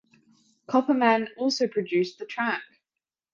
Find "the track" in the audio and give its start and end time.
2.17-2.63